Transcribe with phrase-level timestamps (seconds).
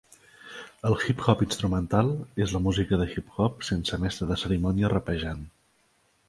[0.87, 2.09] El hip hop instrumental
[2.45, 5.47] és la música de hip hop sense mestre de cerimònies rapejant.